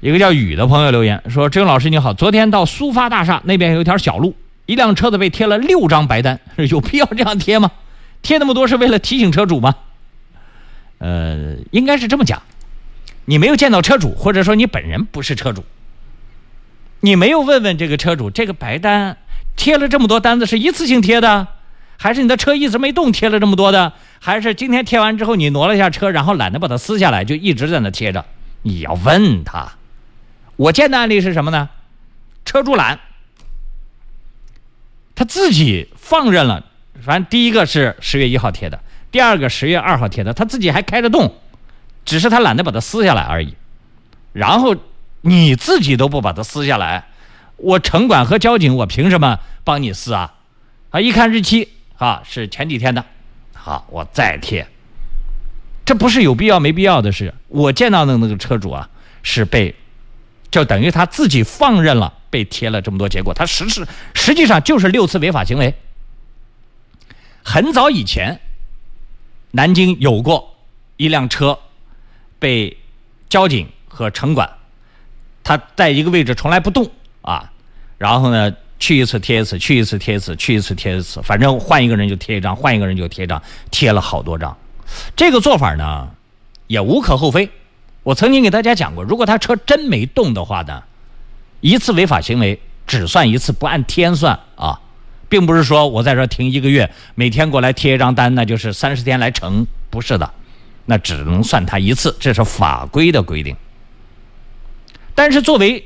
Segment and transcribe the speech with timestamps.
[0.00, 4.36] 一个叫雨的朋友留言说：“志勇老师你好，昨天到苏发大厦那边有一条小路，
[4.66, 6.38] 一辆车子被贴了六张白单，
[6.70, 7.70] 有必要这样贴吗？
[8.20, 9.74] 贴那么多是为了提醒车主吗？
[10.98, 12.42] 呃，应该是这么讲，
[13.24, 15.64] 你没有见到车主，或者说你本人不是车主，
[17.00, 19.16] 你没有问问这个车主，这个白单
[19.56, 21.48] 贴了这么多单子是一次性贴的，
[21.96, 28.24] 还是你的车一直没动贴了这么多的，还是今天贴完之后你挪了一下车，然后懒得把它撕下来，就一直在那贴着？
[28.60, 29.72] 你要问他。”
[30.56, 31.68] 我见的案例是什么呢？
[32.44, 33.00] 车主懒，
[35.14, 36.64] 他自己放任了。
[37.02, 38.80] 反正第一个是十月一号贴的，
[39.10, 41.34] 第二个十月二号贴的，他自己还开着动，
[42.04, 43.54] 只是他懒得把它撕下来而已。
[44.32, 44.76] 然后
[45.20, 47.08] 你自己都不把它撕下来，
[47.56, 50.34] 我城管和交警我凭什么帮你撕啊？
[50.90, 53.04] 啊，一看日期啊是前几天的，
[53.52, 54.66] 好，我再贴。
[55.84, 57.34] 这不是有必要没必要的事。
[57.48, 58.88] 我见到的那个车主啊
[59.22, 59.74] 是被。
[60.50, 65.74] 就等于他自己放任了，被贴了这么多结果，他实是实际上就是六次违法行为。
[67.42, 68.40] 很早以前，
[69.52, 70.56] 南京有过
[70.96, 71.58] 一辆车
[72.38, 72.76] 被
[73.28, 74.50] 交警和城管，
[75.44, 76.90] 他在一个位置从来不动
[77.22, 77.52] 啊，
[77.98, 84.56] 然后呢去一次贴一次，去一次贴一次，去一次贴一次，反正换一个人就贴一张，换一个人就贴一张，贴了好多张。
[85.14, 86.10] 这个做法呢
[86.66, 87.50] 也无可厚非。
[88.06, 90.84] 我曾经给大家讲过，如果他车真没动的话呢，
[91.60, 94.78] 一次违法行为只算一次，不按天算啊，
[95.28, 100.32] 并不是说我在这停一个月，每天过来贴一张单，那就是三十天来成，不是的，
[100.84, 103.56] 那只能算他一次，这是法规的规定。
[105.16, 105.84] 但是作为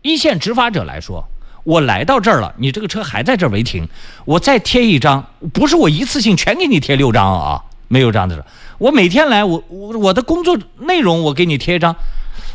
[0.00, 1.28] 一线执法者来说，
[1.64, 3.86] 我来到这儿了，你这个车还在这儿违停，
[4.24, 7.62] 我再贴一张，不是我一次性全给你贴六张啊。
[7.92, 8.44] 没有这样的事，
[8.80, 11.94] 我每天来，我我我的工作内容我给你贴一张，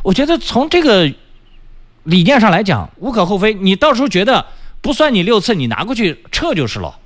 [0.02, 1.06] 我觉得从这个
[2.04, 3.54] 理念上来讲无可厚非。
[3.54, 4.44] 你到时候觉得
[4.82, 6.98] 不算你六次，你拿过去撤就是了。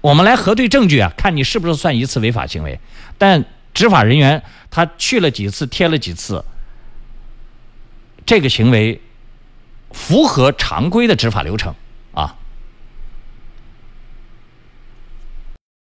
[0.00, 2.78] 我们来核对证据啊，看你是不是算一次违法行为。
[3.18, 4.40] 但执法人员
[4.70, 6.44] 他去了几次，贴了几次，
[8.24, 9.00] 这个行为
[9.90, 11.74] 符合常规的执法流程。